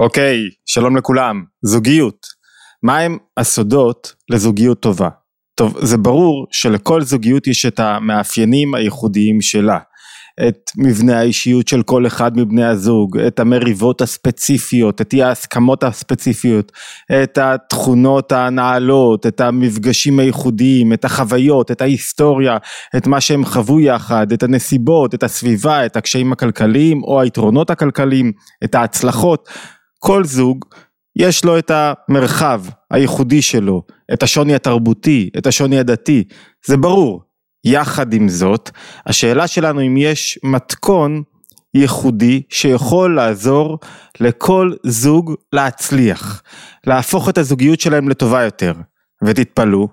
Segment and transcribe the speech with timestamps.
[0.00, 1.44] אוקיי, שלום לכולם.
[1.62, 2.26] זוגיות.
[2.82, 5.08] מהם הסודות לזוגיות טובה?
[5.54, 9.78] טוב, זה ברור שלכל זוגיות יש את המאפיינים הייחודיים שלה.
[10.48, 16.72] את מבנה האישיות של כל אחד מבני הזוג, את המריבות הספציפיות, את אי ההסכמות הספציפיות,
[17.22, 22.56] את התכונות הנעלות, את המפגשים הייחודיים, את החוויות, את ההיסטוריה,
[22.96, 28.32] את מה שהם חוו יחד, את הנסיבות, את הסביבה, את הקשיים הכלכליים או היתרונות הכלכליים,
[28.64, 29.48] את ההצלחות.
[30.02, 30.64] כל זוג
[31.16, 33.82] יש לו את המרחב הייחודי שלו,
[34.12, 36.24] את השוני התרבותי, את השוני הדתי,
[36.66, 37.22] זה ברור.
[37.64, 38.70] יחד עם זאת,
[39.06, 41.22] השאלה שלנו אם יש מתכון
[41.74, 43.78] ייחודי שיכול לעזור
[44.20, 46.42] לכל זוג להצליח,
[46.86, 48.72] להפוך את הזוגיות שלהם לטובה יותר.
[49.24, 49.88] ותתפלאו,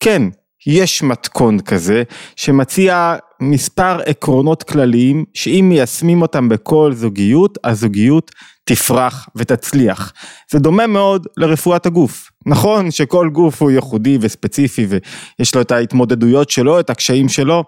[0.00, 0.22] כן,
[0.66, 2.02] יש מתכון כזה
[2.36, 8.30] שמציע מספר עקרונות כלליים שאם מיישמים אותם בכל זוגיות, הזוגיות
[8.68, 10.12] תפרח ותצליח.
[10.50, 12.30] זה דומה מאוד לרפואת הגוף.
[12.46, 17.64] נכון שכל גוף הוא ייחודי וספציפי ויש לו את ההתמודדויות שלו, את הקשיים שלו,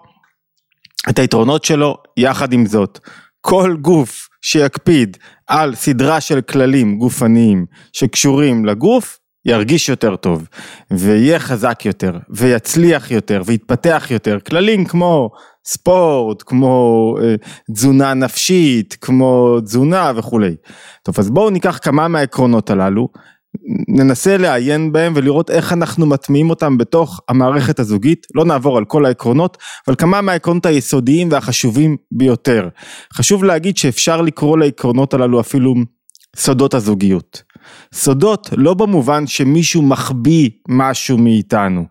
[1.09, 2.99] את היתרונות שלו, יחד עם זאת.
[3.41, 10.47] כל גוף שיקפיד על סדרה של כללים גופניים שקשורים לגוף, ירגיש יותר טוב,
[10.91, 14.39] ויהיה חזק יותר, ויצליח יותר, ויתפתח יותר.
[14.39, 15.29] כללים כמו
[15.71, 17.35] ספורט, כמו אה,
[17.73, 20.55] תזונה נפשית, כמו תזונה וכולי.
[21.03, 23.07] טוב, אז בואו ניקח כמה מהעקרונות הללו,
[23.87, 29.05] ננסה לעיין בהם ולראות איך אנחנו מטמיעים אותם בתוך המערכת הזוגית, לא נעבור על כל
[29.05, 32.69] העקרונות, אבל כמה מהעקרונות היסודיים והחשובים ביותר.
[33.13, 35.75] חשוב להגיד שאפשר לקרוא לעקרונות הללו אפילו
[36.35, 37.43] סודות הזוגיות.
[37.93, 41.85] סודות לא במובן שמישהו מחביא משהו מאיתנו,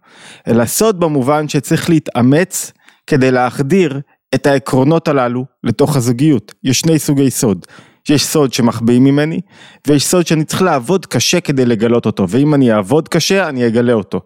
[0.48, 2.72] אלא סוד במובן שצריך להתאמץ
[3.08, 4.00] כדי להחדיר
[4.34, 6.54] את העקרונות הללו לתוך הזוגיות.
[6.64, 7.66] יש שני סוגי סוד.
[8.08, 9.40] יש סוד שמחביאים ממני,
[9.86, 13.92] ויש סוד שאני צריך לעבוד קשה כדי לגלות אותו, ואם אני אעבוד קשה, אני אגלה
[13.92, 14.20] אותו.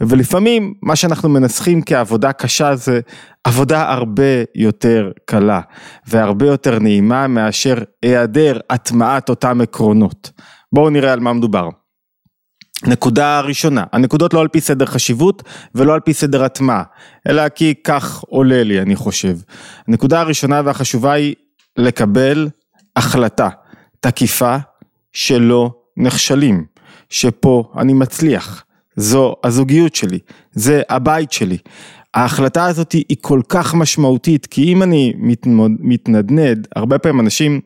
[0.00, 3.00] ולפעמים, מה שאנחנו מנסחים כעבודה קשה זה
[3.44, 5.60] עבודה הרבה יותר קלה,
[6.06, 10.30] והרבה יותר נעימה מאשר היעדר הטמעת אותם עקרונות.
[10.72, 11.68] בואו נראה על מה מדובר.
[12.86, 15.42] נקודה ראשונה, הנקודות לא על פי סדר חשיבות
[15.74, 16.82] ולא על פי סדר הטמעה,
[17.28, 19.36] אלא כי כך עולה לי אני חושב.
[19.88, 21.34] הנקודה הראשונה והחשובה היא
[21.76, 22.48] לקבל
[22.96, 23.48] החלטה
[24.00, 24.56] תקיפה
[25.12, 26.64] שלא נכשלים,
[27.10, 28.64] שפה אני מצליח,
[28.96, 30.18] זו הזוגיות שלי,
[30.52, 31.58] זה הבית שלי.
[32.14, 35.12] ההחלטה הזאת היא כל כך משמעותית, כי אם אני
[35.80, 37.60] מתנדנד, הרבה פעמים אנשים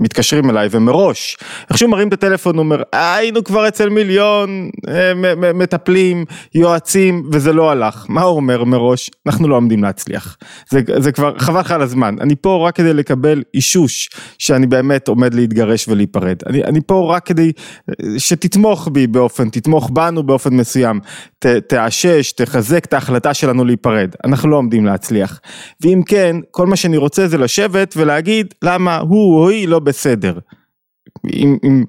[0.00, 1.36] מתקשרים אליי ומראש,
[1.70, 5.12] איך שהוא מרים את הטלפון הוא אומר היינו כבר אצל מיליון אה,
[5.54, 6.24] מטפלים,
[6.54, 9.10] יועצים וזה לא הלך, מה הוא אומר מראש?
[9.26, 10.36] אנחנו לא עומדים להצליח,
[10.70, 15.08] זה, זה כבר חבל לך על הזמן, אני פה רק כדי לקבל אישוש שאני באמת
[15.08, 17.52] עומד להתגרש ולהיפרד, אני, אני פה רק כדי
[17.88, 21.00] אה, שתתמוך בי באופן, תתמוך בנו באופן מסוים,
[21.38, 25.40] ת, תאשש, תחזק את ההחלטה שלנו להיפרד, אנחנו לא עומדים להצליח,
[25.80, 30.38] ואם כן, כל מה שאני רוצה זה לשבת ולהגיד למה הוא או היא לא בסדר.
[31.32, 31.84] עם, עם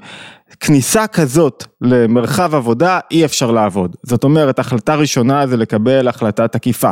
[0.60, 3.96] כניסה כזאת למרחב עבודה אי אפשר לעבוד.
[4.04, 6.90] זאת אומרת החלטה ראשונה זה לקבל החלטה תקיפה.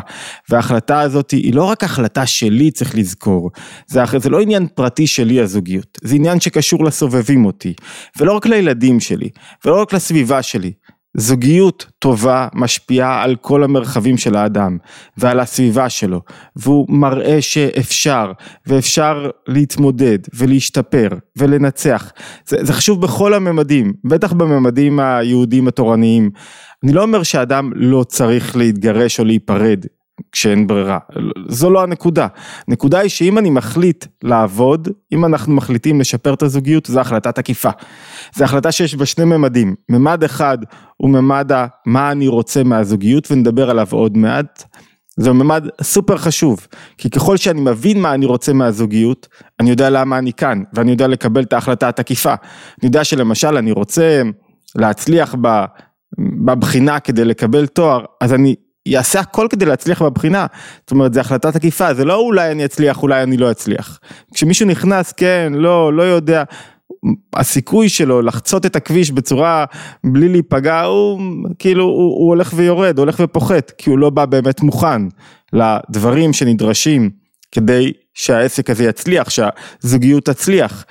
[0.49, 3.51] וההחלטה הזאת היא לא רק החלטה שלי צריך לזכור.
[3.87, 5.97] זה, זה לא עניין פרטי שלי הזוגיות.
[6.01, 7.73] זה עניין שקשור לסובבים אותי.
[8.19, 9.29] ולא רק לילדים שלי.
[9.65, 10.71] ולא רק לסביבה שלי.
[11.17, 14.77] זוגיות טובה משפיעה על כל המרחבים של האדם
[15.17, 16.21] ועל הסביבה שלו
[16.55, 18.31] והוא מראה שאפשר
[18.67, 22.11] ואפשר להתמודד ולהשתפר ולנצח.
[22.47, 26.29] זה, זה חשוב בכל הממדים בטח בממדים היהודיים התורניים.
[26.83, 29.85] אני לא אומר שאדם לא צריך להתגרש או להיפרד
[30.31, 30.97] כשאין ברירה.
[31.47, 32.27] זו לא הנקודה.
[32.67, 37.69] הנקודה היא שאם אני מחליט לעבוד, אם אנחנו מחליטים לשפר את הזוגיות, זו החלטה תקיפה.
[38.35, 39.75] זו החלטה שיש בה שני ממדים.
[39.89, 40.57] ממד אחד
[40.97, 41.51] הוא ממד
[41.85, 44.63] מה אני רוצה מהזוגיות, ונדבר עליו עוד מעט.
[45.17, 49.27] זה ממד סופר חשוב, כי ככל שאני מבין מה אני רוצה מהזוגיות,
[49.59, 52.29] אני יודע למה אני כאן, ואני יודע לקבל את ההחלטה התקיפה.
[52.29, 54.21] אני יודע שלמשל אני רוצה
[54.75, 55.35] להצליח
[56.45, 58.55] בבחינה כדי לקבל תואר, אז אני
[58.89, 60.45] יעשה הכל כדי להצליח בבחינה,
[60.81, 63.99] זאת אומרת זה החלטה תקיפה, זה לא אולי אני אצליח, אולי אני לא אצליח.
[64.33, 66.43] כשמישהו נכנס, כן, לא, לא יודע,
[67.33, 69.65] הסיכוי שלו לחצות את הכביש בצורה
[70.03, 71.21] בלי להיפגע, הוא
[71.59, 75.01] כאילו, הוא, הוא הולך ויורד, הולך ופוחת, כי הוא לא בא באמת מוכן
[75.53, 77.09] לדברים שנדרשים
[77.51, 80.85] כדי שהעסק הזה יצליח, שהזוגיות תצליח,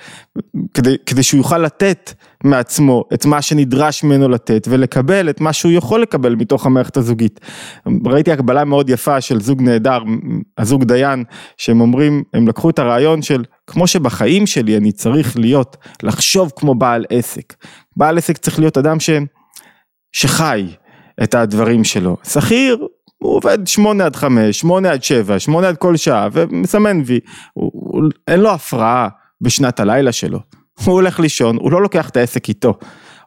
[0.73, 2.13] כדי, כדי שהוא יוכל לתת
[2.43, 7.39] מעצמו את מה שנדרש ממנו לתת ולקבל את מה שהוא יכול לקבל מתוך המערכת הזוגית.
[8.05, 9.99] ראיתי הקבלה מאוד יפה של זוג נהדר,
[10.57, 11.23] הזוג דיין,
[11.57, 16.75] שהם אומרים, הם לקחו את הרעיון של כמו שבחיים שלי אני צריך להיות, לחשוב כמו
[16.75, 17.53] בעל עסק.
[17.97, 19.09] בעל עסק צריך להיות אדם ש,
[20.11, 20.67] שחי
[21.23, 22.17] את הדברים שלו.
[22.23, 22.87] שכיר
[23.17, 27.19] הוא עובד שמונה עד חמש, שמונה עד שבע, שמונה עד כל שעה ומסמן וי,
[27.53, 29.07] הוא, הוא, אין לו הפרעה
[29.41, 30.39] בשנת הלילה שלו,
[30.85, 32.73] הוא הולך לישון, הוא לא לוקח את העסק איתו.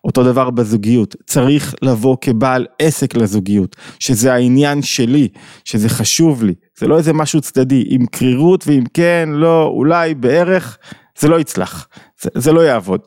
[0.04, 5.28] אותו דבר בזוגיות, צריך לבוא כבעל עסק לזוגיות, שזה העניין שלי,
[5.64, 10.78] שזה חשוב לי, זה לא איזה משהו צדדי, עם קרירות ואם כן, לא, אולי, בערך,
[11.19, 11.88] זה לא יצלח,
[12.20, 13.00] זה, זה לא יעבוד.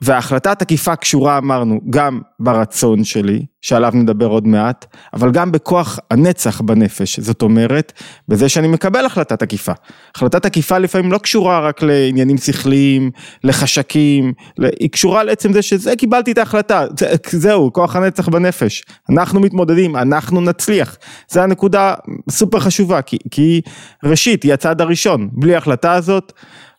[0.00, 6.60] וההחלטה התקיפה קשורה אמרנו גם ברצון שלי, שעליו נדבר עוד מעט, אבל גם בכוח הנצח
[6.60, 7.92] בנפש, זאת אומרת,
[8.28, 9.72] בזה שאני מקבל החלטה תקיפה.
[10.16, 13.10] החלטה תקיפה לפעמים לא קשורה רק לעניינים שכליים,
[13.44, 14.32] לחשקים,
[14.80, 18.84] היא קשורה לעצם זה שזה קיבלתי את ההחלטה, זה, זהו, כוח הנצח בנפש.
[19.10, 20.96] אנחנו מתמודדים, אנחנו נצליח.
[21.28, 21.94] זה הנקודה
[22.30, 23.60] סופר חשובה, כי, כי
[24.04, 26.32] ראשית, היא הצעד הראשון, בלי ההחלטה הזאת,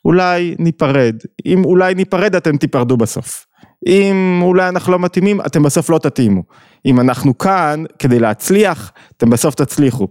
[0.08, 1.16] אולי ניפרד,
[1.46, 3.46] אם אולי ניפרד אתם תיפרדו בסוף.
[3.88, 6.44] אם אולי אנחנו לא מתאימים, אתם בסוף לא תתאימו.
[6.86, 10.08] אם אנחנו כאן כדי להצליח, אתם בסוף תצליחו.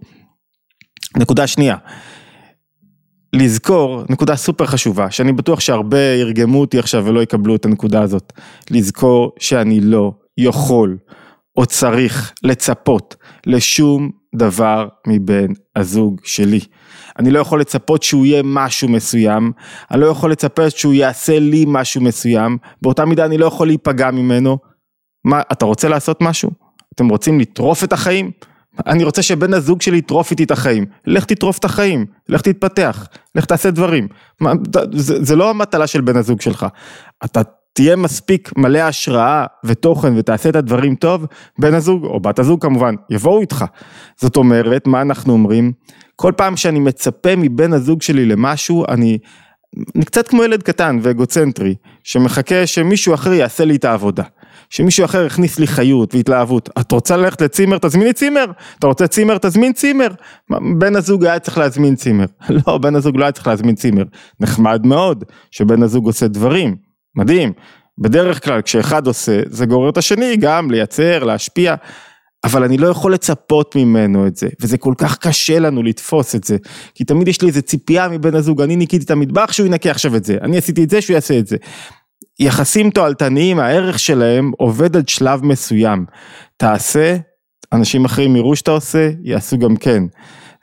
[1.16, 1.76] נקודה שנייה,
[3.32, 8.32] לזכור, נקודה סופר חשובה, שאני בטוח שהרבה ירגמו אותי עכשיו ולא יקבלו את הנקודה הזאת,
[8.70, 10.96] לזכור שאני לא יכול
[11.56, 13.17] או צריך לצפות
[13.47, 16.61] לשום דבר מבן הזוג שלי.
[17.19, 19.53] אני לא יכול לצפות שהוא יהיה משהו מסוים,
[19.91, 24.11] אני לא יכול לצפות שהוא יעשה לי משהו מסוים, באותה מידה אני לא יכול להיפגע
[24.11, 24.58] ממנו.
[25.25, 26.50] מה, אתה רוצה לעשות משהו?
[26.94, 28.31] אתם רוצים לטרוף את החיים?
[28.87, 30.87] אני רוצה שבן הזוג שלי יטרוף איתי את החיים.
[31.06, 34.08] לך תטרוף את החיים, לך תתפתח, לך תעשה דברים.
[34.41, 34.53] מה,
[34.93, 36.67] זה, זה לא המטלה של בן הזוג שלך.
[37.25, 37.43] אתה
[37.76, 41.26] תהיה מספיק מלא השראה ותוכן ותעשה את הדברים טוב,
[41.58, 43.64] בן הזוג או בת הזוג כמובן יבואו איתך.
[44.20, 45.73] זאת אומרת, מה אנחנו אומרים?
[46.17, 49.19] כל פעם שאני מצפה מבן הזוג שלי למשהו, אני,
[49.96, 51.75] אני קצת כמו ילד קטן ואגוצנטרי,
[52.05, 54.22] שמחכה שמישהו אחר יעשה לי את העבודה.
[54.70, 56.69] שמישהו אחר יכניס לי חיות והתלהבות.
[56.81, 57.79] את רוצה ללכת לצימר?
[57.79, 58.44] תזמיני צימר.
[58.79, 59.38] אתה רוצה צימר?
[59.38, 60.08] תזמין צימר.
[60.79, 62.26] בן הזוג היה צריך להזמין צימר.
[62.67, 64.05] לא, בן הזוג לא היה צריך להזמין צימר.
[64.40, 66.86] נחמד מאוד שבן הזוג עושה דברים.
[67.17, 67.53] מדהים.
[67.99, 71.75] בדרך כלל כשאחד עושה, זה גורר את השני גם לייצר, להשפיע.
[72.45, 76.45] אבל אני לא יכול לצפות ממנו את זה, וזה כל כך קשה לנו לתפוס את
[76.45, 76.57] זה,
[76.95, 80.17] כי תמיד יש לי איזה ציפייה מבן הזוג, אני ניקיתי את המטבח שהוא ינקה עכשיו
[80.17, 81.57] את זה, אני עשיתי את זה שהוא יעשה את זה.
[82.39, 86.05] יחסים תועלתניים, הערך שלהם עובד עד שלב מסוים.
[86.57, 87.17] תעשה,
[87.73, 90.03] אנשים אחרים יראו שאתה עושה, יעשו גם כן.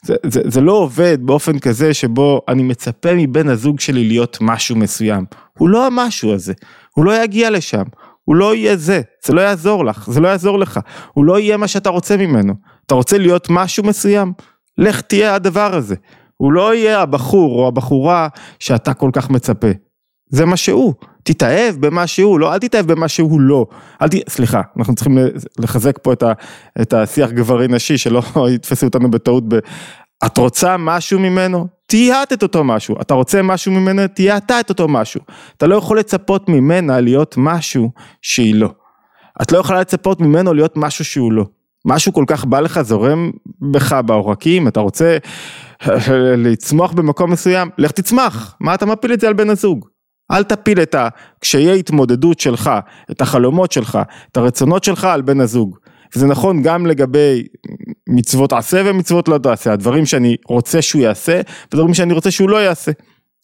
[0.04, 4.76] זה, זה, זה לא עובד באופן כזה שבו אני מצפה מבן הזוג שלי להיות משהו
[4.76, 5.26] מסוים.
[5.58, 6.54] הוא לא המשהו הזה,
[6.96, 7.84] הוא לא יגיע לשם,
[8.24, 10.80] הוא לא יהיה זה, זה לא יעזור לך, זה לא יעזור לך,
[11.14, 12.54] הוא לא יהיה מה שאתה רוצה ממנו.
[12.86, 14.34] אתה רוצה להיות משהו מסוים?
[14.78, 15.96] לך תהיה הדבר הזה.
[16.38, 18.28] הוא לא יהיה הבחור או הבחורה
[18.60, 19.68] שאתה כל כך מצפה.
[20.30, 20.94] זה מה שהוא.
[21.24, 23.66] תתאהב במה שהוא, לא, אל תתאהב במה שהוא לא.
[24.02, 24.30] אל ת...
[24.30, 25.18] סליחה, אנחנו צריכים
[25.60, 26.34] לחזק פה את, ה...
[26.82, 28.22] את השיח גברי נשי, שלא
[28.56, 29.60] יתפסו אותנו בטעות ב...
[30.26, 31.68] את רוצה משהו ממנו?
[31.88, 32.96] תהיה את אותו משהו.
[33.02, 34.08] אתה רוצה משהו ממנו?
[34.08, 35.22] תהיה אתה את אותו משהו.
[35.58, 37.92] אתה לא יכול לצפות ממנה להיות משהו
[38.22, 38.70] שהיא לא.
[39.42, 41.46] את לא יכולה לצפות ממנו להיות משהו שהוא לא.
[41.86, 43.32] משהו כל כך בא לך, זורם
[43.72, 45.18] בך בעורקים, אתה רוצה
[46.38, 49.93] לצמוח במקום מסוים, לך תצמח, מה אתה מפיל את זה על בן הזוג?
[50.32, 52.72] אל תפיל את הקשיי התמודדות שלך,
[53.12, 54.00] את החלומות שלך,
[54.32, 55.78] את הרצונות שלך על בן הזוג.
[56.16, 57.44] וזה נכון גם לגבי
[58.10, 62.58] מצוות עשה ומצוות לא תעשה, הדברים שאני רוצה שהוא יעשה, ודברים שאני רוצה שהוא לא
[62.58, 62.92] יעשה.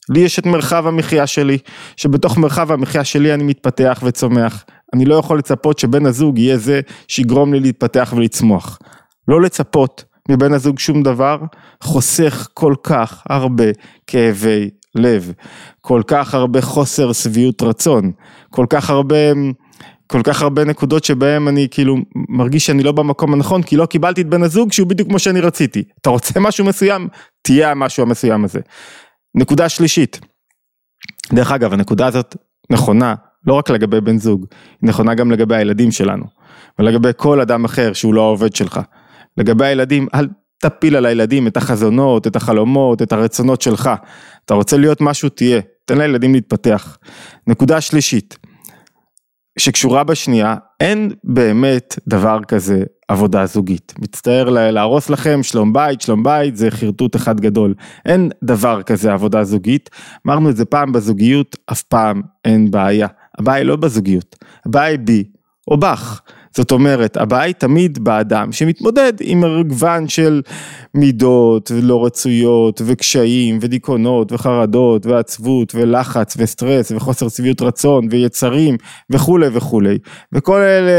[0.09, 1.57] לי יש את מרחב המחיה שלי,
[1.97, 4.65] שבתוך מרחב המחיה שלי אני מתפתח וצומח.
[4.93, 8.79] אני לא יכול לצפות שבן הזוג יהיה זה שיגרום לי להתפתח ולצמוח.
[9.27, 11.37] לא לצפות מבן הזוג שום דבר,
[11.83, 13.63] חוסך כל כך הרבה
[14.07, 15.33] כאבי לב,
[15.81, 18.11] כל כך הרבה חוסר שביעות רצון,
[18.49, 19.15] כל כך הרבה,
[20.07, 21.97] כל כך הרבה נקודות שבהם אני כאילו
[22.29, 25.41] מרגיש שאני לא במקום הנכון, כי לא קיבלתי את בן הזוג שהוא בדיוק כמו שאני
[25.41, 25.83] רציתי.
[26.01, 27.07] אתה רוצה משהו מסוים?
[27.41, 28.59] תהיה המשהו המסוים הזה.
[29.35, 30.19] נקודה שלישית,
[31.33, 32.35] דרך אגב הנקודה הזאת
[32.69, 33.15] נכונה
[33.47, 34.45] לא רק לגבי בן זוג,
[34.81, 36.25] היא נכונה גם לגבי הילדים שלנו,
[36.79, 38.79] ולגבי כל אדם אחר שהוא לא העובד שלך.
[39.37, 40.27] לגבי הילדים, אל
[40.61, 43.89] תפיל על הילדים את החזונות, את החלומות, את הרצונות שלך.
[44.45, 45.61] אתה רוצה להיות משהו, תהיה.
[45.85, 46.97] תן לילדים להתפתח.
[47.47, 48.37] נקודה שלישית,
[49.59, 53.93] שקשורה בשנייה, אין באמת דבר כזה עבודה זוגית.
[53.99, 57.73] מצטער להרוס לכם, שלום בית, שלום בית, זה חרטוט אחד גדול.
[58.05, 59.89] אין דבר כזה עבודה זוגית.
[60.27, 63.07] אמרנו את זה פעם בזוגיות, אף פעם אין בעיה.
[63.39, 64.35] הבעיה היא לא בזוגיות,
[64.65, 65.23] הבעיה היא בי
[65.67, 66.21] או בך.
[66.55, 70.41] זאת אומרת, הבעיה היא תמיד באדם שמתמודד עם מגוון של
[70.93, 78.77] מידות ולא רצויות וקשיים ודיכאונות וחרדות ועצבות ולחץ וסטרס וחוסר שביעות רצון ויצרים
[79.09, 79.97] וכולי וכולי.
[80.33, 80.91] וכל אלה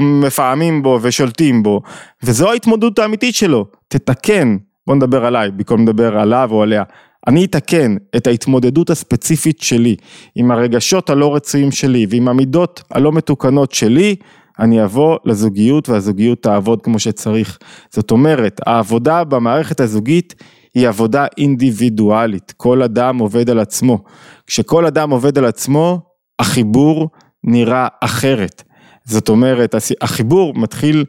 [0.00, 1.82] מפעמים בו ושולטים בו
[2.22, 6.82] וזו ההתמודדות האמיתית שלו, תתקן, בוא נדבר עליי במקום לדבר עליו או עליה,
[7.26, 9.96] אני אתקן את ההתמודדות הספציפית שלי
[10.34, 14.16] עם הרגשות הלא רצויים שלי ועם המידות הלא מתוקנות שלי,
[14.58, 17.58] אני אבוא לזוגיות והזוגיות תעבוד כמו שצריך.
[17.90, 20.34] זאת אומרת, העבודה במערכת הזוגית
[20.74, 24.04] היא עבודה אינדיבידואלית, כל אדם עובד על עצמו.
[24.46, 26.00] כשכל אדם עובד על עצמו,
[26.38, 27.08] החיבור
[27.44, 28.62] נראה אחרת.
[29.04, 31.04] זאת אומרת, החיבור מתחיל,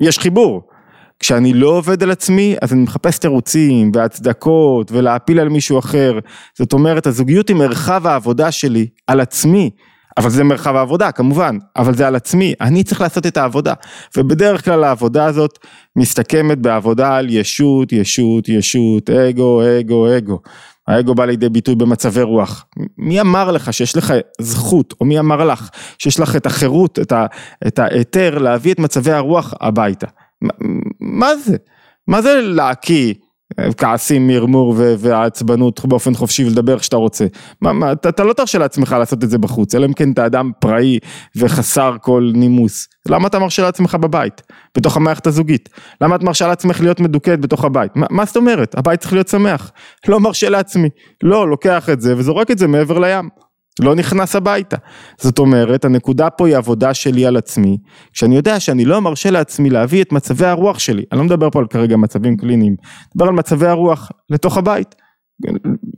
[0.00, 0.62] יש חיבור,
[1.24, 6.18] כשאני לא עובד על עצמי, אז אני מחפש תירוצים והצדקות ולהפיל על מישהו אחר.
[6.58, 9.70] זאת אומרת, הזוגיות היא מרחב העבודה שלי על עצמי.
[10.16, 13.74] אבל זה מרחב העבודה כמובן, אבל זה על עצמי, אני צריך לעשות את העבודה.
[14.16, 15.58] ובדרך כלל העבודה הזאת
[15.96, 20.38] מסתכמת בעבודה על ישות, ישות, ישות, אגו, אגו, אגו.
[20.88, 22.66] האגו בא לידי ביטוי במצבי רוח.
[22.98, 26.98] מי אמר לך שיש לך זכות, או מי אמר לך שיש לך את החירות,
[27.66, 30.06] את ההיתר להביא את מצבי הרוח הביתה?
[31.14, 31.56] מה זה?
[32.08, 33.14] מה זה להקיא
[33.76, 37.26] כעסים, מרמור ועצבנות באופן חופשי ולדבר איך שאתה רוצה?
[37.60, 40.26] מה, מה, אתה, אתה לא תרשה לעצמך לעשות את זה בחוץ, אלא אם כן אתה
[40.26, 40.98] אדם פראי
[41.36, 42.88] וחסר כל נימוס.
[43.08, 44.42] למה אתה מרשה לעצמך בבית,
[44.76, 45.68] בתוך המערכת הזוגית?
[46.00, 47.96] למה את מרשה לעצמך להיות מדוכאת בתוך הבית?
[47.96, 48.78] מה, מה זאת אומרת?
[48.78, 49.72] הבית צריך להיות שמח.
[50.08, 50.88] לא מרשה לעצמי.
[51.22, 53.43] לא, לוקח את זה וזורק את זה מעבר לים.
[53.82, 54.76] לא נכנס הביתה.
[55.20, 57.78] זאת אומרת, הנקודה פה היא עבודה שלי על עצמי,
[58.12, 61.58] כשאני יודע שאני לא מרשה לעצמי להביא את מצבי הרוח שלי, אני לא מדבר פה
[61.58, 64.94] על כרגע מצבים קליניים, אני מדבר על מצבי הרוח לתוך הבית.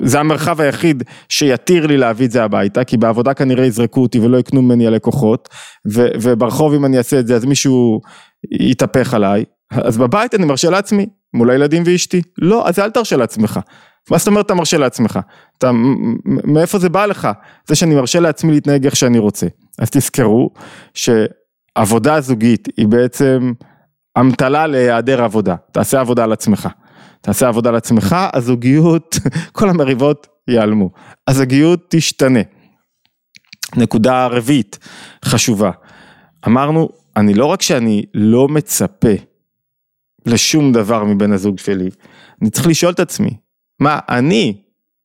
[0.03, 4.37] זה המרחב היחיד שיתיר לי להביא את זה הביתה, כי בעבודה כנראה יזרקו אותי ולא
[4.37, 5.49] יקנו ממני הלקוחות,
[6.21, 8.01] וברחוב אם אני אעשה את זה אז מישהו
[8.61, 13.61] יתהפך עליי, אז בבית אני מרשה לעצמי, מול הילדים ואשתי, לא, אז אל תרשה לעצמך.
[14.11, 15.19] מה זאת אומרת אתה מרשה לעצמך?
[15.59, 15.71] אתה,
[16.25, 17.29] מאיפה זה בא לך?
[17.67, 19.47] זה שאני מרשה לעצמי להתנהג איך שאני רוצה.
[19.79, 20.51] אז תזכרו
[20.95, 23.53] שעבודה זוגית היא בעצם
[24.21, 25.57] אמתלה להיעדר עבודה.
[25.73, 26.69] תעשה עבודה על עצמך.
[27.21, 29.19] תעשה עבודה על עצמך, הזוגיות,
[29.53, 30.91] כל המריבות ייעלמו.
[31.29, 32.41] הזוגיות תשתנה.
[33.77, 34.79] נקודה רביעית
[35.25, 35.71] חשובה.
[36.47, 39.15] אמרנו, אני לא רק שאני לא מצפה
[40.27, 41.91] לשום דבר מבן הזוג שלי,
[42.43, 43.37] אני צריך לשאול את עצמי,
[43.81, 44.57] מה אני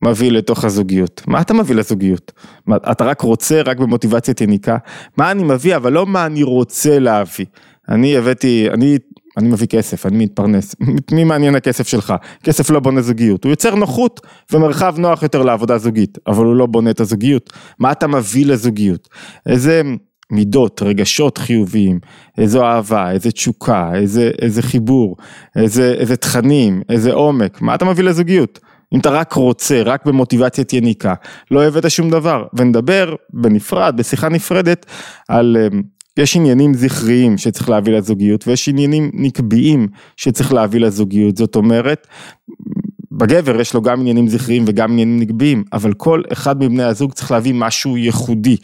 [0.03, 1.21] מביא לתוך הזוגיות?
[1.27, 2.31] מה אתה מביא לזוגיות?
[2.65, 4.77] מה, אתה רק רוצה, רק במוטיבציית יניקה?
[5.17, 7.45] מה אני מביא, אבל לא מה אני רוצה להביא.
[7.89, 8.97] אני הבאתי, אני,
[9.37, 10.75] אני מביא כסף, אני מתפרנס.
[11.15, 12.13] מי מעניין הכסף שלך?
[12.43, 13.43] כסף לא בונה זוגיות.
[13.43, 14.19] הוא יוצר נוחות
[14.51, 17.53] ומרחב נוח יותר לעבודה זוגית, אבל הוא לא בונה את הזוגיות.
[17.79, 19.09] מה אתה מביא לזוגיות?
[19.45, 19.81] איזה...
[20.31, 21.99] מידות, רגשות חיוביים,
[22.37, 25.17] איזו אהבה, איזה תשוקה, איזה, איזה חיבור,
[25.55, 28.59] איזה, איזה תכנים, איזה עומק, מה אתה מביא לזוגיות?
[28.93, 31.13] אם אתה רק רוצה, רק במוטיבציית יניקה,
[31.51, 34.85] לא הבאת שום דבר, ונדבר בנפרד, בשיחה נפרדת,
[35.27, 35.81] על אמ,
[36.17, 42.07] יש עניינים זכריים שצריך להביא לזוגיות ויש עניינים נקביים שצריך להביא לזוגיות, זאת אומרת,
[43.11, 47.31] בגבר יש לו גם עניינים זכריים וגם עניינים נקביים, אבל כל אחד מבני הזוג צריך
[47.31, 48.57] להביא משהו ייחודי.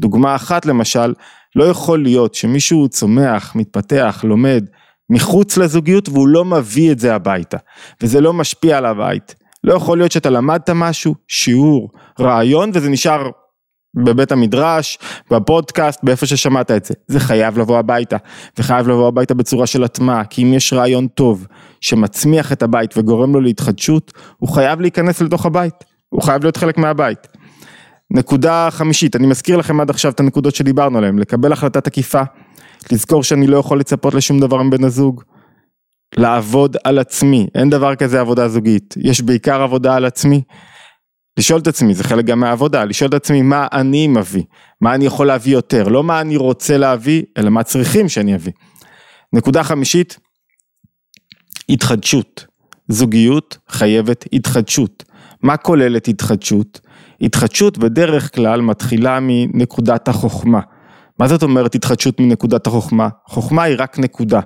[0.00, 1.14] דוגמה אחת למשל,
[1.56, 4.64] לא יכול להיות שמישהו צומח, מתפתח, לומד
[5.10, 7.56] מחוץ לזוגיות והוא לא מביא את זה הביתה,
[8.02, 9.34] וזה לא משפיע על הבית.
[9.64, 13.30] לא יכול להיות שאתה למדת משהו, שיעור, רעיון, וזה נשאר
[13.94, 14.98] בבית המדרש,
[15.30, 16.94] בפודקאסט, באיפה ששמעת את זה.
[17.06, 18.16] זה חייב לבוא הביתה,
[18.58, 21.46] וחייב לבוא הביתה בצורה של הטמעה, כי אם יש רעיון טוב
[21.80, 25.74] שמצמיח את הבית וגורם לו להתחדשות, הוא חייב להיכנס לתוך הבית,
[26.08, 27.28] הוא חייב להיות חלק מהבית.
[28.14, 32.22] נקודה חמישית, אני מזכיר לכם עד עכשיו את הנקודות שדיברנו עליהן, לקבל החלטה תקיפה,
[32.92, 35.22] לזכור שאני לא יכול לצפות לשום דבר מבן הזוג,
[36.16, 40.42] לעבוד על עצמי, אין דבר כזה עבודה זוגית, יש בעיקר עבודה על עצמי,
[41.38, 44.42] לשאול את עצמי, זה חלק גם מהעבודה, לשאול את עצמי מה אני מביא,
[44.80, 48.52] מה אני יכול להביא יותר, לא מה אני רוצה להביא, אלא מה צריכים שאני אביא.
[49.32, 50.18] נקודה חמישית,
[51.68, 52.46] התחדשות,
[52.88, 55.04] זוגיות חייבת התחדשות.
[55.44, 56.80] מה כוללת התחדשות?
[57.20, 60.60] התחדשות בדרך כלל מתחילה מנקודת החוכמה.
[61.18, 63.08] מה זאת אומרת התחדשות מנקודת החוכמה?
[63.26, 64.40] חוכמה היא רק נקודה.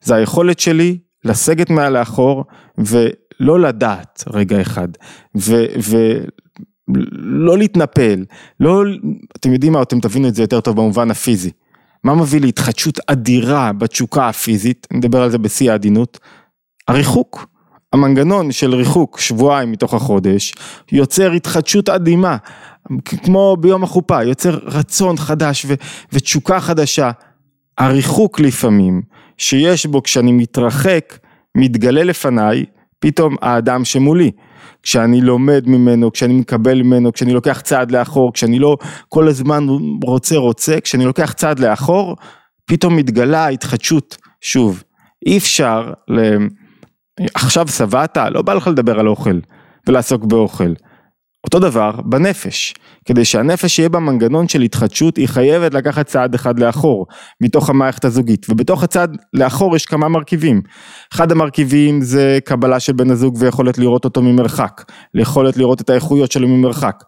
[0.00, 2.44] זה היכולת שלי לסגת מעל לאחור
[2.78, 4.88] ולא לדעת רגע אחד.
[7.18, 8.24] לא להתנפל,
[8.60, 8.82] לא,
[9.36, 11.50] אתם יודעים מה, אתם תבינו את זה יותר טוב במובן הפיזי.
[12.04, 16.18] מה מביא להתחדשות אדירה בתשוקה הפיזית, אני מדבר על זה בשיא העדינות,
[16.88, 17.53] הריחוק.
[17.94, 20.52] המנגנון של ריחוק שבועיים מתוך החודש
[20.92, 22.36] יוצר התחדשות אדימה,
[23.06, 25.74] כמו ביום החופה, יוצר רצון חדש ו-
[26.12, 27.10] ותשוקה חדשה.
[27.78, 29.02] הריחוק לפעמים
[29.38, 31.18] שיש בו כשאני מתרחק,
[31.56, 32.64] מתגלה לפניי
[32.98, 34.30] פתאום האדם שמולי.
[34.82, 38.76] כשאני לומד ממנו, כשאני מקבל ממנו, כשאני לוקח צעד לאחור, כשאני לא
[39.08, 39.66] כל הזמן
[40.02, 42.16] רוצה רוצה, כשאני לוקח צעד לאחור,
[42.64, 44.16] פתאום מתגלה התחדשות.
[44.40, 44.82] שוב,
[45.26, 46.36] אי אפשר, ל...
[47.34, 49.38] עכשיו שבעת, לא בא לך לדבר על אוכל
[49.88, 50.72] ולעסוק באוכל.
[51.44, 57.06] אותו דבר בנפש, כדי שהנפש יהיה במנגנון של התחדשות היא חייבת לקחת צעד אחד לאחור
[57.40, 60.62] מתוך המערכת הזוגית ובתוך הצעד לאחור יש כמה מרכיבים.
[61.12, 66.32] אחד המרכיבים זה קבלה של בן הזוג ויכולת לראות אותו ממרחק, יכולת לראות את האיכויות
[66.32, 67.04] שלו ממרחק.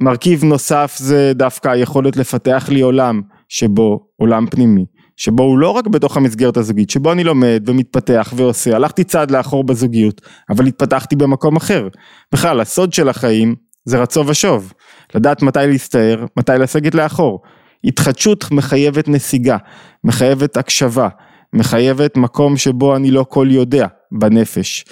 [0.00, 4.84] מרכיב נוסף זה דווקא היכולת לפתח לי עולם שבו עולם פנימי.
[5.16, 9.64] שבו הוא לא רק בתוך המסגרת הזוגית, שבו אני לומד ומתפתח ועושה, הלכתי צעד לאחור
[9.64, 10.20] בזוגיות,
[10.50, 11.88] אבל התפתחתי במקום אחר.
[12.32, 13.54] בכלל, הסוד של החיים
[13.84, 14.72] זה רצו ושוב,
[15.14, 17.42] לדעת מתי להסתער, מתי לסגת לאחור.
[17.84, 19.56] התחדשות מחייבת נסיגה,
[20.04, 21.08] מחייבת הקשבה,
[21.52, 24.84] מחייבת מקום שבו אני לא כל יודע בנפש.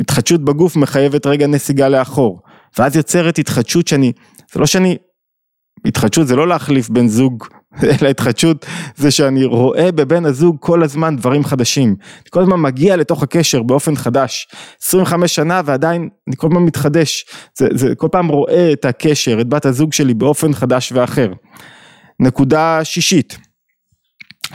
[0.00, 2.40] התחדשות בגוף מחייבת רגע נסיגה לאחור,
[2.78, 4.12] ואז יוצרת התחדשות שאני,
[4.52, 4.96] זה לא שאני,
[5.86, 7.44] התחדשות זה לא להחליף בן זוג
[8.00, 11.88] אלא התחדשות זה שאני רואה בבן הזוג כל הזמן דברים חדשים.
[11.88, 14.48] אני כל הזמן מגיע לתוך הקשר באופן חדש.
[14.82, 17.24] 25 שנה ועדיין אני כל הזמן מתחדש.
[17.58, 21.32] זה, זה כל פעם רואה את הקשר, את בת הזוג שלי באופן חדש ואחר.
[22.20, 23.51] נקודה שישית.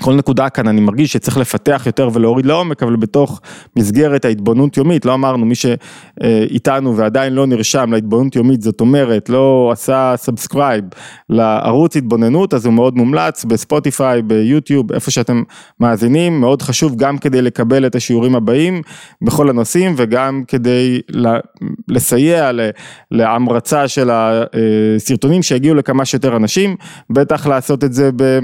[0.02, 3.42] כל נקודה כאן אני מרגיש שצריך לפתח יותר ולהוריד לעומק, אבל בתוך
[3.76, 9.70] מסגרת ההתבוננות יומית, לא אמרנו מי שאיתנו ועדיין לא נרשם להתבוננות יומית, זאת אומרת לא
[9.74, 10.84] עשה subscribe
[11.30, 15.44] לערוץ התבוננות, אז הוא מאוד מומלץ בספוטיפיי, ביוטיוב, איפה שאתם
[15.80, 18.82] מאזינים, מאוד חשוב גם כדי לקבל את השיעורים הבאים
[19.22, 21.02] בכל הנושאים וגם כדי
[21.88, 22.52] לסייע
[23.12, 26.76] להמרצה של הסרטונים שיגיעו לכמה שיותר אנשים,
[27.10, 28.40] בטח לעשות את זה ב...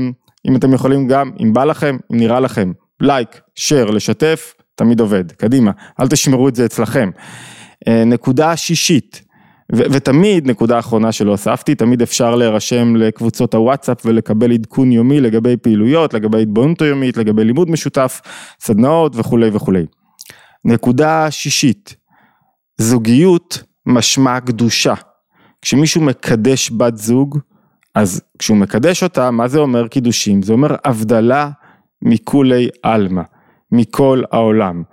[0.48, 2.72] אם אתם יכולים גם, אם בא לכם, אם נראה לכם,
[3.02, 7.10] לייק, שייר, לשתף, תמיד עובד, קדימה, אל תשמרו את זה אצלכם.
[7.88, 9.22] אה, נקודה שישית,
[9.76, 15.58] ו- ותמיד, נקודה אחרונה שלא הוספתי, תמיד אפשר להירשם לקבוצות הוואטסאפ ולקבל עדכון יומי לגבי
[15.58, 18.22] פעילויות, לגבי התבוננות היומית, לגבי לימוד משותף,
[18.60, 19.86] סדנאות וכולי וכולי.
[20.66, 21.96] נקודה שישית,
[22.78, 24.94] זוגיות משמע קדושה.
[25.62, 27.40] כשמישהו מקדש בת זוג,
[27.96, 30.42] אז כשהוא מקדש אותה, מה זה אומר קידושים?
[30.42, 31.50] זה אומר הבדלה
[32.02, 33.22] מכולי עלמא,
[33.72, 34.84] מכל העולם.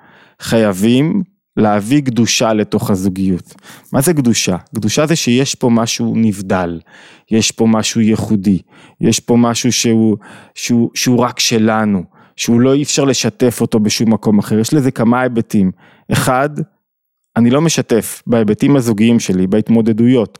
[0.40, 1.22] חייבים
[1.56, 3.54] להביא קדושה לתוך הזוגיות.
[3.92, 4.56] מה זה קדושה?
[4.74, 6.80] קדושה זה שיש פה משהו נבדל,
[7.30, 8.58] יש פה משהו ייחודי,
[9.00, 10.16] יש פה משהו שהוא,
[10.54, 12.02] שהוא, שהוא רק שלנו,
[12.36, 15.70] שהוא לא אי אפשר לשתף אותו בשום מקום אחר, יש לזה כמה היבטים.
[16.12, 16.50] אחד,
[17.36, 20.38] אני לא משתף בהיבטים הזוגיים שלי, בהתמודדויות.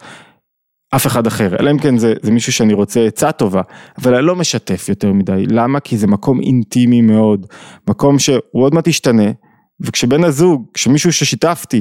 [0.97, 3.63] אף אחד אחר, אלא אם כן זה, זה מישהו שאני רוצה עצה טובה,
[3.99, 5.81] אבל אני לא משתף יותר מדי, למה?
[5.81, 7.47] כי זה מקום אינטימי מאוד,
[7.89, 9.31] מקום שהוא עוד מעט ישתנה,
[9.81, 11.81] וכשבן הזוג, כשמישהו ששיתפתי,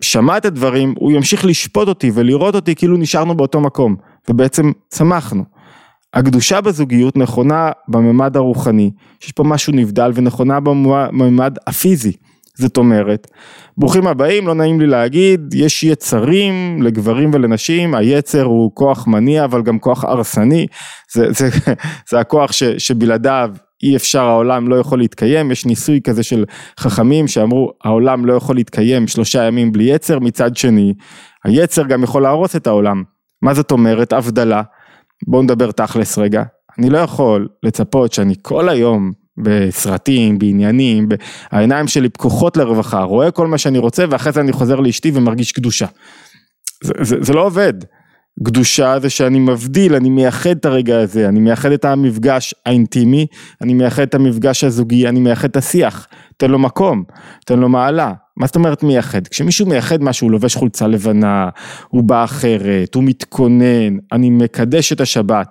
[0.00, 3.96] שמע את הדברים, הוא ימשיך לשפוט אותי ולראות אותי כאילו נשארנו באותו מקום,
[4.28, 5.44] ובעצם צמחנו.
[6.14, 12.12] הקדושה בזוגיות נכונה בממד הרוחני, שיש פה משהו נבדל ונכונה בממד הפיזי.
[12.58, 13.30] זאת אומרת,
[13.78, 19.62] ברוכים הבאים, לא נעים לי להגיד, יש יצרים לגברים ולנשים, היצר הוא כוח מניע אבל
[19.62, 20.66] גם כוח הרסני,
[21.12, 21.48] זה, זה,
[22.10, 23.50] זה הכוח ש, שבלעדיו
[23.82, 26.44] אי אפשר, העולם לא יכול להתקיים, יש ניסוי כזה של
[26.80, 30.94] חכמים שאמרו העולם לא יכול להתקיים שלושה ימים בלי יצר, מצד שני
[31.44, 33.02] היצר גם יכול להרוס את העולם,
[33.42, 34.12] מה זאת אומרת?
[34.12, 34.62] הבדלה,
[35.26, 36.42] בואו נדבר תכלס רגע,
[36.78, 41.08] אני לא יכול לצפות שאני כל היום בסרטים, בעניינים,
[41.50, 45.52] העיניים שלי פקוחות לרווחה, רואה כל מה שאני רוצה ואחרי זה אני חוזר לאשתי ומרגיש
[45.52, 45.86] קדושה.
[46.84, 47.74] זה, זה, זה לא עובד.
[48.44, 53.26] קדושה זה שאני מבדיל, אני מייחד את הרגע הזה, אני מייחד את המפגש האינטימי,
[53.60, 57.04] אני מייחד את המפגש הזוגי, אני מייחד את השיח, תן לו מקום,
[57.46, 58.12] תן לו מעלה.
[58.36, 59.28] מה זאת אומרת מייחד?
[59.28, 61.48] כשמישהו מייחד משהו, הוא לובש חולצה לבנה,
[61.88, 65.48] הוא בא אחרת, הוא מתכונן, אני מקדש את השבת,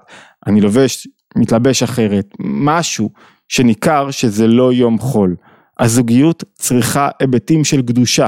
[0.47, 3.09] אני לובש, מתלבש אחרת, משהו
[3.47, 5.35] שניכר שזה לא יום חול.
[5.79, 8.27] הזוגיות צריכה היבטים של קדושה,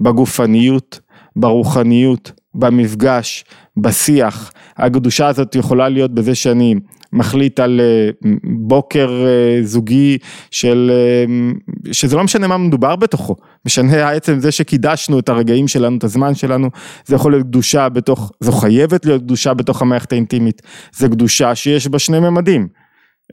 [0.00, 1.00] בגופניות,
[1.36, 3.44] ברוחניות, במפגש,
[3.76, 6.74] בשיח, הקדושה הזאת יכולה להיות בזה שאני
[7.12, 8.10] מחליט על אה,
[8.44, 10.18] בוקר אה, זוגי
[10.50, 15.96] של, אה, שזה לא משנה מה מדובר בתוכו, משנה עצם זה שקידשנו את הרגעים שלנו,
[15.96, 16.70] את הזמן שלנו,
[17.06, 21.88] זה יכול להיות קדושה בתוך, זו חייבת להיות קדושה בתוך המערכת האינטימית, זו קדושה שיש
[21.88, 22.68] בה שני ממדים,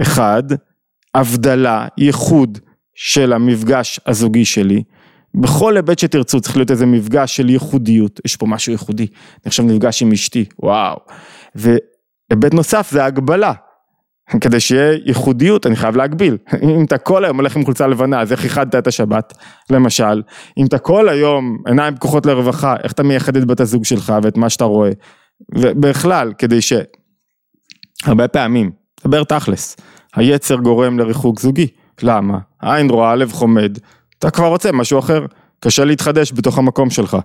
[0.01, 0.43] אחד,
[1.15, 2.57] הבדלה, ייחוד
[2.95, 4.83] של המפגש הזוגי שלי,
[5.41, 9.65] בכל היבט שתרצו צריך להיות איזה מפגש של ייחודיות, יש פה משהו ייחודי, אני עכשיו
[9.65, 10.97] נפגש עם אשתי, וואו,
[11.55, 13.53] והיבט נוסף זה הגבלה,
[14.41, 18.31] כדי שיהיה ייחודיות אני חייב להגביל, אם אתה כל היום הולך עם חולצה לבנה אז
[18.31, 19.33] איך איחדת את השבת?
[19.69, 20.21] למשל,
[20.57, 24.37] אם אתה כל היום עיניים פקוחות לרווחה איך אתה מייחד את בת הזוג שלך ואת
[24.37, 24.91] מה שאתה רואה,
[25.55, 26.73] ובכלל כדי ש...
[28.05, 28.71] הרבה פעמים,
[29.07, 29.77] דבר תכלס,
[30.15, 31.67] היצר גורם לריחוק זוגי,
[32.01, 32.37] למה?
[32.61, 33.77] עין רואה, לב חומד,
[34.19, 35.25] אתה כבר רוצה משהו אחר,
[35.59, 37.17] קשה להתחדש בתוך המקום שלך.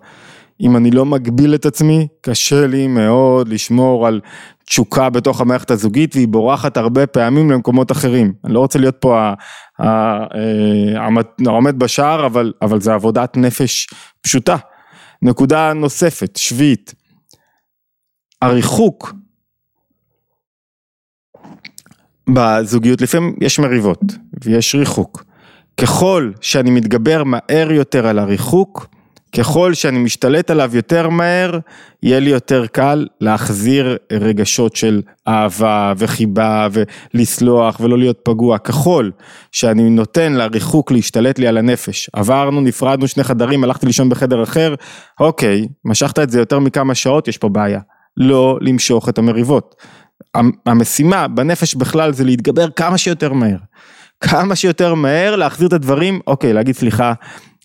[0.60, 4.20] אם אני לא מגביל את עצמי, קשה לי מאוד לשמור על
[4.64, 8.32] תשוקה בתוך המערכת הזוגית והיא בורחת הרבה פעמים למקומות אחרים.
[8.44, 9.32] אני לא רוצה להיות פה
[9.80, 10.18] אה,
[11.46, 13.86] העומד בשער, אבל, אבל זה עבודת נפש
[14.22, 14.56] פשוטה.
[15.22, 16.94] נקודה נוספת, שביעית,
[18.42, 19.12] הריחוק
[22.34, 24.00] בזוגיות, לפעמים יש מריבות
[24.44, 25.24] ויש ריחוק.
[25.76, 28.86] ככל שאני מתגבר מהר יותר על הריחוק,
[29.36, 31.58] ככל שאני משתלט עליו יותר מהר,
[32.02, 36.68] יהיה לי יותר קל להחזיר רגשות של אהבה וחיבה
[37.14, 38.58] ולסלוח ולא להיות פגוע.
[38.58, 39.10] ככל
[39.52, 44.74] שאני נותן לריחוק להשתלט לי על הנפש, עברנו, נפרדנו שני חדרים, הלכתי לישון בחדר אחר,
[45.20, 47.80] אוקיי, משכת את זה יותר מכמה שעות, יש פה בעיה.
[48.16, 49.74] לא למשוך את המריבות.
[50.66, 53.56] המשימה בנפש בכלל זה להתגבר כמה שיותר מהר.
[54.20, 57.12] כמה שיותר מהר להחזיר את הדברים, אוקיי, להגיד סליחה,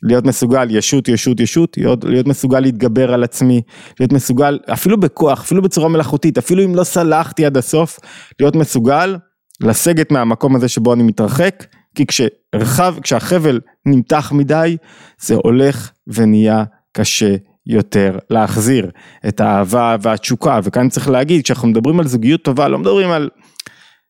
[0.03, 3.61] להיות מסוגל ישות, ישות, ישות, להיות, להיות מסוגל להתגבר על עצמי,
[3.99, 7.99] להיות מסוגל, אפילו בכוח, אפילו בצורה מלאכותית, אפילו אם לא סלחתי עד הסוף,
[8.39, 9.17] להיות מסוגל
[9.61, 14.77] לסגת מהמקום הזה שבו אני מתרחק, כי כשרחב, כשהחבל נמתח מדי,
[15.21, 17.35] זה הולך ונהיה קשה
[17.67, 18.91] יותר להחזיר
[19.27, 23.29] את האהבה והתשוקה, וכאן צריך להגיד, כשאנחנו מדברים על זוגיות טובה, לא מדברים על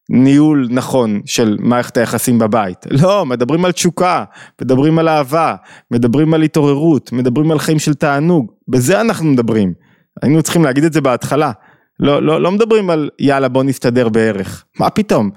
[0.09, 4.23] ניהול נכון של מערכת היחסים בבית, לא, מדברים על תשוקה,
[4.61, 5.55] מדברים על אהבה,
[5.91, 9.73] מדברים על התעוררות, מדברים על חיים של תענוג, בזה אנחנו מדברים,
[10.21, 11.51] היינו צריכים להגיד את זה בהתחלה,
[11.99, 15.29] לא, לא, לא מדברים על יאללה בוא נסתדר בערך, מה פתאום,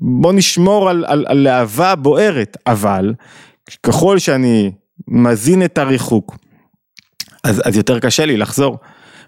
[0.00, 3.14] בוא נשמור על, על, על להבה בוערת, אבל
[3.82, 4.72] ככל שאני
[5.08, 6.36] מזין את הריחוק,
[7.44, 8.78] אז, אז יותר קשה לי לחזור,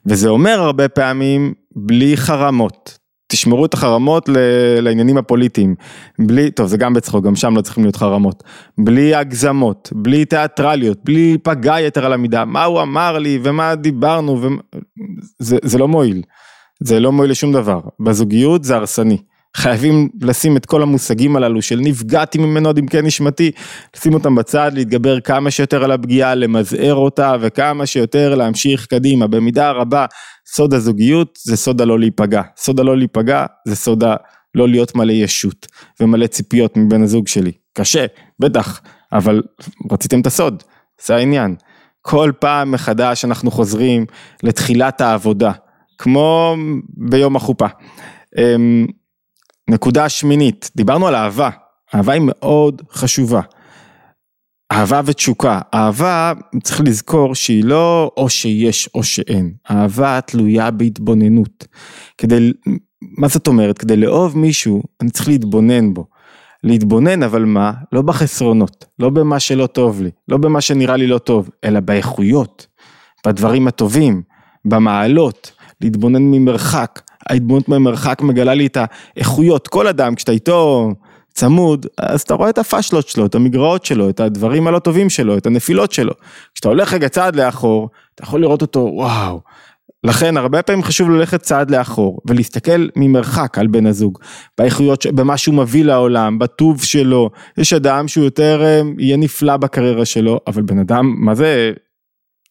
[0.07, 2.99] וזה אומר הרבה פעמים בלי חרמות,
[3.29, 4.29] תשמרו את החרמות
[4.81, 5.75] לעניינים הפוליטיים,
[6.19, 8.43] בלי, טוב זה גם בצחוק, גם שם לא צריכים להיות חרמות,
[8.79, 14.43] בלי הגזמות, בלי תיאטרליות, בלי פגע יתר על המידה, מה הוא אמר לי ומה דיברנו,
[14.43, 14.61] ומה...
[15.39, 16.23] זה, זה לא מועיל,
[16.81, 19.19] זה לא מועיל לשום דבר, בזוגיות זה הרסני.
[19.57, 23.51] חייבים לשים את כל המושגים הללו של נפגעתי ממנו עד עמקי נשמתי,
[23.97, 29.27] לשים אותם בצד, להתגבר כמה שיותר על הפגיעה, למזער אותה וכמה שיותר להמשיך קדימה.
[29.27, 30.07] במידה רבה
[30.47, 35.67] סוד הזוגיות זה סוד הלא להיפגע, סוד הלא להיפגע זה סוד הלא להיות מלא ישות
[36.01, 37.53] ומלא ציפיות מבן הזוג שלי.
[37.73, 38.07] קשה,
[38.39, 38.81] בטח,
[39.13, 39.43] אבל
[39.93, 40.63] רציתם את הסוד,
[41.07, 41.57] זה העניין.
[42.03, 44.07] כל פעם מחדש אנחנו חוזרים
[44.43, 45.53] לתחילת העבודה,
[45.99, 46.57] כמו
[46.97, 47.67] ביום החופה.
[49.71, 51.51] נקודה שמינית, דיברנו על אהבה,
[51.95, 53.41] אהבה היא מאוד חשובה.
[54.73, 61.67] אהבה ותשוקה, אהבה צריך לזכור שהיא לא או שיש או שאין, אהבה תלויה בהתבוננות.
[62.19, 62.53] כדי,
[63.19, 63.79] מה זאת אומרת?
[63.79, 66.07] כדי לאהוב מישהו אני צריך להתבונן בו.
[66.65, 67.73] להתבונן אבל מה?
[67.93, 72.67] לא בחסרונות, לא במה שלא טוב לי, לא במה שנראה לי לא טוב, אלא באיכויות,
[73.27, 74.23] בדברים הטובים,
[74.65, 77.01] במעלות, להתבונן ממרחק,
[77.31, 78.79] ההתבוננות ממרחק מגלה לי את
[79.17, 80.91] האיכויות, כל אדם כשאתה איתו
[81.35, 85.37] צמוד, אז אתה רואה את הפשלות שלו, את המגרעות שלו, את הדברים הלא טובים שלו,
[85.37, 86.13] את הנפילות שלו.
[86.55, 89.41] כשאתה הולך רגע צעד לאחור, אתה יכול לראות אותו, וואו.
[90.05, 94.19] לכן הרבה פעמים חשוב ללכת צעד לאחור ולהסתכל ממרחק על בן הזוג,
[94.59, 100.05] באיכויות, במה שהוא מביא לעולם, בטוב שלו, יש אדם שהוא יותר אה, יהיה נפלא בקריירה
[100.05, 101.73] שלו, אבל בן אדם, מה זה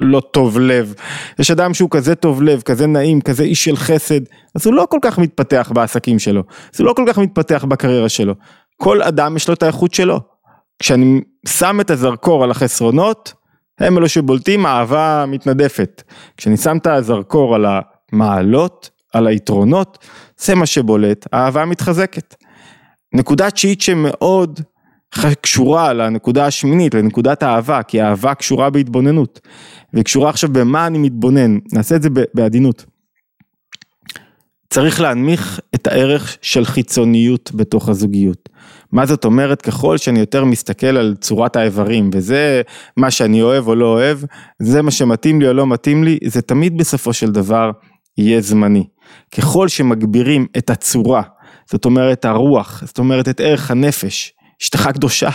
[0.04, 0.94] לא טוב לב,
[1.40, 4.22] יש אדם שהוא כזה טוב לב, כזה נעים, כזה איש של חסד,
[4.56, 8.10] אז הוא לא כל כך מתפתח בעסקים שלו, אז הוא לא כל כך מתפתח בקריירה
[8.10, 8.34] שלו,
[8.78, 10.20] כל אדם יש לו את האיכות שלו,
[10.80, 13.34] כשאני שם את הזרקור על החסרונות,
[13.80, 16.04] הם אלו שבולטים, אהבה מתנדפת,
[16.38, 19.98] כשאני שם את הזרקור על המעלות, על היתרונות,
[20.38, 22.36] זה מה שבולט, האהבה מתחזקת.
[23.14, 24.60] נקודה תשיעית שמאוד
[25.42, 29.40] קשורה לנקודה השמינית, לנקודת האהבה, כי האהבה קשורה בהתבוננות.
[29.94, 32.86] והיא קשורה עכשיו במה אני מתבונן, נעשה את זה בעדינות.
[34.70, 38.50] צריך להנמיך את הערך של חיצוניות בתוך הזוגיות.
[38.92, 39.62] מה זאת אומרת?
[39.62, 42.62] ככל שאני יותר מסתכל על צורת האיברים, וזה
[42.98, 44.18] מה שאני אוהב או לא אוהב,
[44.62, 47.72] זה מה שמתאים לי או לא מתאים לי, זה תמיד בסופו של דבר
[48.18, 48.88] יהיה זמני.
[49.36, 51.22] ככל שמגבירים את הצורה,
[51.72, 55.30] זאת אומרת הרוח, זאת אומרת את ערך הנפש, אשתך קדושה,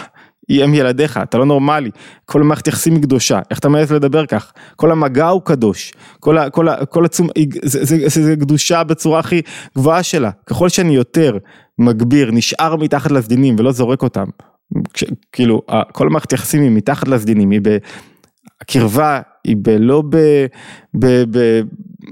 [0.49, 1.91] היא אם ילדיך, אתה לא נורמלי,
[2.25, 4.53] כל המערכת יחסים היא קדושה, איך אתה מעז לדבר כך?
[4.77, 7.29] כל המגע הוא קדוש, כל, ה, כל, ה, כל הצום,
[7.65, 9.43] זה, זה, זה, זה קדושה בצורה הכי
[9.77, 11.39] גבוהה שלה, ככל שאני יותר
[11.79, 14.27] מגביר, נשאר מתחת לסדינים ולא זורק אותם,
[14.93, 17.61] כש, כאילו כל המערכת יחסים היא מתחת לסדינים, היא
[18.63, 20.17] בקרבה, היא בלא ב...
[20.95, 21.61] ב, ב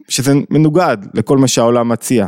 [0.09, 2.27] שזה מנוגד לכל מה שהעולם מציע,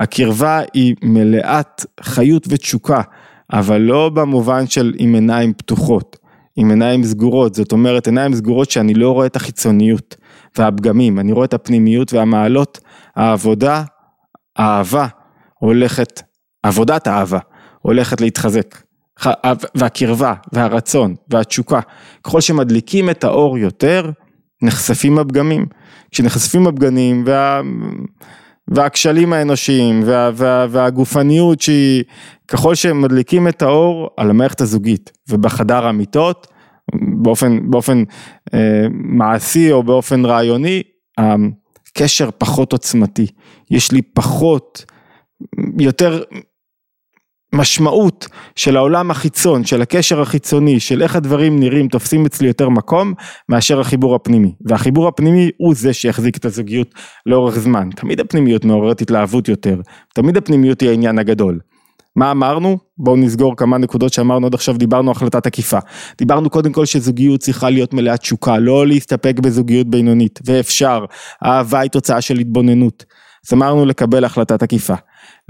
[0.00, 3.00] הקרבה היא מלאת חיות ותשוקה.
[3.52, 6.16] אבל לא במובן של עם עיניים פתוחות,
[6.56, 10.16] עם עיניים סגורות, זאת אומרת עיניים סגורות שאני לא רואה את החיצוניות
[10.58, 12.80] והפגמים, אני רואה את הפנימיות והמעלות,
[13.16, 13.82] העבודה,
[14.56, 15.06] האהבה
[15.58, 16.22] הולכת,
[16.62, 17.38] עבודת האהבה
[17.82, 18.82] הולכת להתחזק,
[19.74, 21.80] והקרבה והרצון והתשוקה,
[22.24, 24.10] ככל שמדליקים את האור יותר,
[24.62, 25.66] נחשפים הפגמים,
[26.10, 27.60] כשנחשפים הפגמים וה...
[28.68, 32.04] והכשלים האנושיים וה, וה, והגופניות שהיא,
[32.48, 36.46] ככל שהם מדליקים את האור על המערכת הזוגית ובחדר המיטות,
[37.22, 38.02] באופן, באופן
[38.54, 40.82] אה, מעשי או באופן רעיוני,
[41.18, 43.26] הקשר פחות עוצמתי,
[43.70, 44.84] יש לי פחות,
[45.78, 46.22] יותר
[47.52, 53.14] משמעות של העולם החיצון, של הקשר החיצוני, של איך הדברים נראים, תופסים אצלי יותר מקום,
[53.48, 54.54] מאשר החיבור הפנימי.
[54.66, 56.94] והחיבור הפנימי הוא זה שיחזיק את הזוגיות
[57.26, 57.88] לאורך זמן.
[57.96, 59.80] תמיד הפנימיות מעוררת התלהבות יותר,
[60.14, 61.58] תמיד הפנימיות היא העניין הגדול.
[62.16, 62.78] מה אמרנו?
[62.98, 65.78] בואו נסגור כמה נקודות שאמרנו עד עכשיו, דיברנו החלטה תקיפה.
[66.18, 71.04] דיברנו קודם כל שזוגיות צריכה להיות מלאת תשוקה, לא להסתפק בזוגיות בינונית, ואפשר,
[71.44, 73.04] אהבה היא תוצאה של התבוננות.
[73.46, 74.94] אז אמרנו לקבל החלטה תקיפה.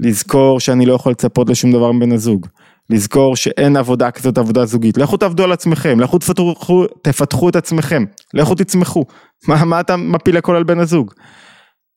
[0.01, 2.47] לזכור שאני לא יכול לצפות לשום דבר מבן הזוג,
[2.89, 8.05] לזכור שאין עבודה כזאת עבודה זוגית, לכו תעבדו על עצמכם, לכו תפתחו, תפתחו את עצמכם,
[8.33, 9.05] לכו תצמחו,
[9.47, 11.13] מה, מה אתה מפיל הכל על בן הזוג?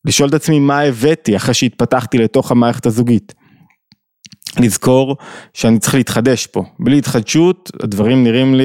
[0.04, 3.34] לשאול את עצמי מה הבאתי אחרי שהתפתחתי לתוך המערכת הזוגית.
[4.60, 5.16] לזכור
[5.54, 8.64] שאני צריך להתחדש פה, בלי התחדשות הדברים נראים לי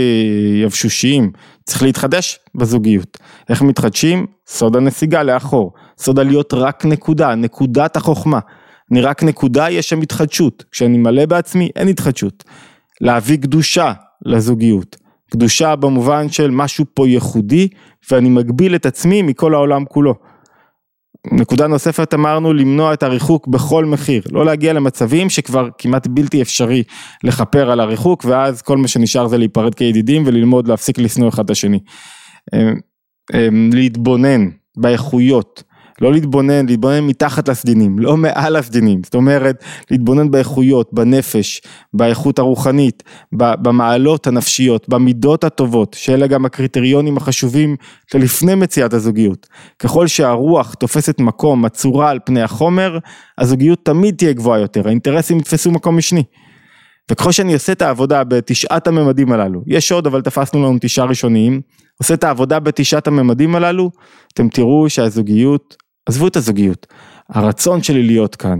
[0.63, 1.31] יבשושיים,
[1.65, 3.17] צריך להתחדש בזוגיות.
[3.49, 4.25] איך מתחדשים?
[4.47, 8.39] סוד הנסיגה לאחור, סוד הלהיות רק נקודה, נקודת החוכמה.
[8.91, 10.63] אני רק נקודה, יש שם התחדשות.
[10.71, 12.43] כשאני מלא בעצמי, אין התחדשות.
[13.01, 13.93] להביא קדושה
[14.25, 14.97] לזוגיות.
[15.31, 17.67] קדושה במובן של משהו פה ייחודי,
[18.11, 20.15] ואני מגביל את עצמי מכל העולם כולו.
[21.31, 26.83] נקודה נוספת אמרנו למנוע את הריחוק בכל מחיר, לא להגיע למצבים שכבר כמעט בלתי אפשרי
[27.23, 31.49] לכפר על הריחוק ואז כל מה שנשאר זה להיפרד כידידים וללמוד להפסיק לשנוא אחד את
[31.49, 31.79] השני.
[32.53, 32.79] אמ,
[33.33, 35.63] אמ, להתבונן באיכויות,
[36.01, 41.61] לא להתבונן, להתבונן מתחת לסדינים, לא מעל הסדינים, זאת אומרת להתבונן באיכויות, בנפש,
[41.93, 47.75] באיכות הרוחנית, במעלות הנפשיות, במידות הטובות, שאלה גם הקריטריונים החשובים
[48.13, 49.47] לפני מציאת הזוגיות.
[49.79, 52.97] ככל שהרוח תופסת מקום, הצורה על פני החומר,
[53.37, 56.23] הזוגיות תמיד תהיה גבוהה יותר, האינטרסים יתפסו מקום משני.
[57.11, 61.61] וככל שאני עושה את העבודה בתשעת הממדים הללו, יש עוד אבל תפסנו לנו תשעה ראשוניים,
[61.97, 63.91] עושה את העבודה בתשעת הממדים הללו,
[64.33, 66.87] אתם תראו שהזוגיות עזבו את הזוגיות,
[67.29, 68.59] הרצון שלי להיות כאן,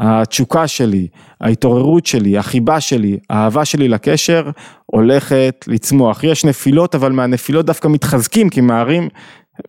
[0.00, 1.08] התשוקה שלי,
[1.40, 4.50] ההתעוררות שלי, החיבה שלי, האהבה שלי לקשר,
[4.86, 6.24] הולכת לצמוח.
[6.24, 9.08] יש נפילות, אבל מהנפילות דווקא מתחזקים, כי מהרים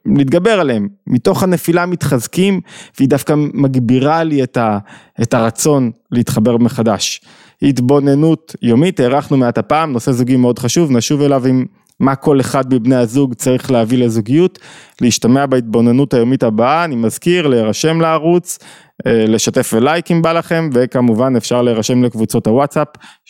[0.05, 0.87] להתגבר עליהם.
[1.07, 2.61] מתוך הנפילה מתחזקים,
[2.97, 4.77] והיא דווקא מגבירה לי את, ה,
[5.21, 7.21] את הרצון להתחבר מחדש.
[7.61, 11.65] התבוננות יומית, הארכנו מעט הפעם, נושא זוגי מאוד חשוב, נשוב אליו עם
[11.99, 14.59] מה כל אחד מבני הזוג צריך להביא לזוגיות,
[15.01, 18.59] להשתמע בהתבוננות היומית הבאה, אני מזכיר, להירשם לערוץ,
[19.07, 22.87] אה, לשתף ולייק אם בא לכם, וכמובן אפשר להירשם לקבוצות הוואטסאפ,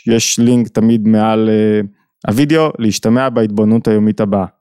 [0.08, 1.82] יש לינק תמיד מעל אה,
[2.28, 4.59] הוידאו, להשתמע בהתבוננות היומית הבאה.